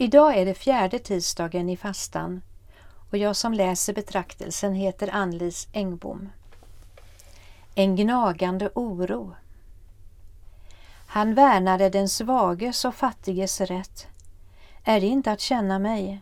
[0.00, 2.42] Idag är det fjärde tisdagen i fastan
[3.10, 6.28] och jag som läser betraktelsen heter Anlis Engbom.
[7.74, 9.34] En gnagande oro.
[11.06, 14.06] Han värnade den svages och fattiges rätt.
[14.84, 16.20] Är det inte att känna mig?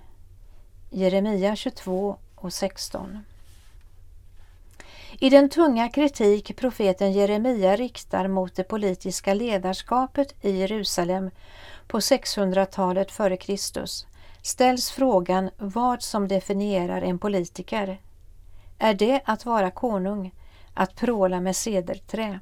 [0.90, 3.24] Jeremia 22 och 16.
[5.20, 11.30] I den tunga kritik profeten Jeremia riktar mot det politiska ledarskapet i Jerusalem
[11.86, 13.84] på 600-talet f.Kr.
[14.42, 18.00] ställs frågan vad som definierar en politiker.
[18.78, 20.34] Är det att vara konung,
[20.74, 22.40] att pråla med cederträ?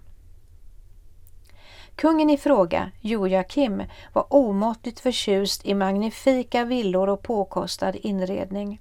[1.96, 3.82] Kungen i fråga, Joakim,
[4.12, 8.80] var omåttligt förtjust i magnifika villor och påkostad inredning.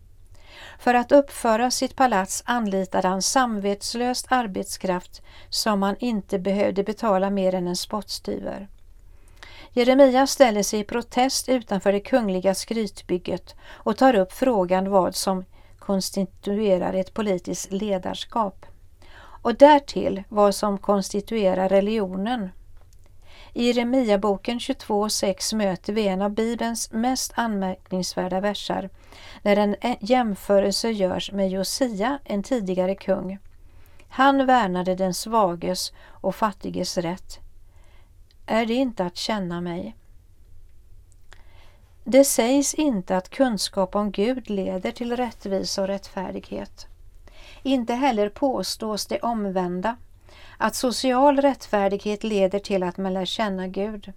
[0.79, 7.55] För att uppföra sitt palats anlitade han samvetslöst arbetskraft som han inte behövde betala mer
[7.55, 8.67] än en spottstyver.
[9.71, 15.45] Jeremia ställer sig i protest utanför det kungliga skrytbygget och tar upp frågan vad som
[15.79, 18.65] konstituerar ett politiskt ledarskap
[19.15, 22.49] och därtill vad som konstituerar religionen.
[23.55, 28.89] I Remiaboken 22.6 möter vi en av Bibelns mest anmärkningsvärda versar
[29.41, 33.39] när en jämförelse görs med Josia, en tidigare kung.
[34.07, 37.39] Han värnade den svages och fattiges rätt.
[38.45, 39.95] Är det inte att känna mig?
[42.03, 46.87] Det sägs inte att kunskap om Gud leder till rättvisa och rättfärdighet.
[47.63, 49.95] Inte heller påstås det omvända,
[50.57, 54.13] att social rättfärdighet leder till att man lär känna Gud.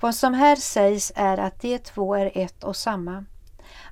[0.00, 3.24] Vad som här sägs är att de två är ett och samma.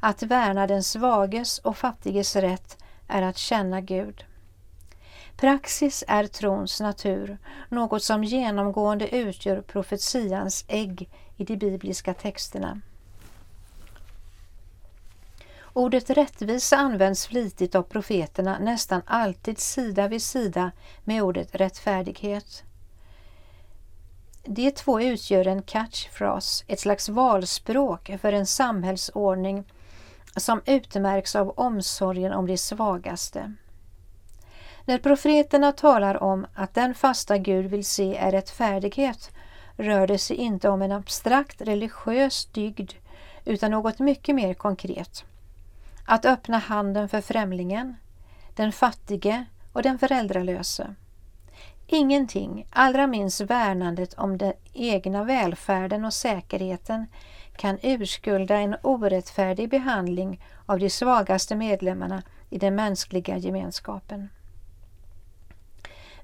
[0.00, 4.24] Att värna den svages och fattiges rätt är att känna Gud.
[5.36, 12.80] Praxis är trons natur, något som genomgående utgör profetians ägg i de bibliska texterna.
[15.76, 20.70] Ordet rättvisa används flitigt av profeterna nästan alltid sida vid sida
[21.04, 22.62] med ordet rättfärdighet.
[24.44, 29.64] De två utgör en catchphrase, ett slags valspråk för en samhällsordning
[30.36, 33.54] som utmärks av omsorgen om de svagaste.
[34.84, 39.30] När profeterna talar om att den fasta Gud vill se är rättfärdighet
[39.76, 42.92] rör det sig inte om en abstrakt religiös dygd
[43.44, 45.24] utan något mycket mer konkret.
[46.06, 47.96] Att öppna handen för främlingen,
[48.54, 50.94] den fattige och den föräldralöse.
[51.86, 57.06] Ingenting, allra minst värnandet om den egna välfärden och säkerheten,
[57.56, 64.28] kan urskulda en orättfärdig behandling av de svagaste medlemmarna i den mänskliga gemenskapen.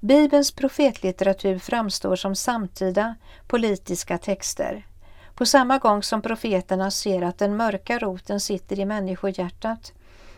[0.00, 3.14] Bibelns profetlitteratur framstår som samtida
[3.46, 4.86] politiska texter.
[5.34, 9.92] På samma gång som profeterna ser att den mörka roten sitter i människohjärtat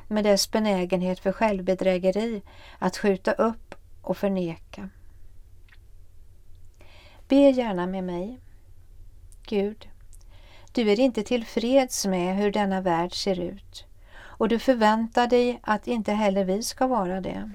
[0.09, 2.43] med dess benägenhet för självbedrägeri,
[2.79, 4.89] att skjuta upp och förneka.
[7.29, 8.41] Be gärna med mig.
[9.47, 9.89] Gud,
[10.73, 13.85] du är inte tillfreds med hur denna värld ser ut
[14.37, 17.51] och du förväntar dig att inte heller vi ska vara det.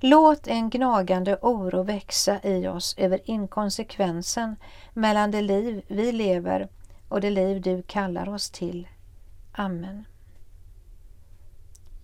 [0.00, 4.56] Låt en gnagande oro växa i oss över inkonsekvensen
[4.92, 6.68] mellan det liv vi lever
[7.08, 8.88] och det liv du kallar oss till.
[9.52, 10.04] Amen.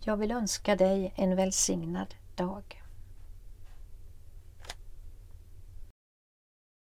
[0.00, 2.81] Jag vill önska dig en välsignad dag.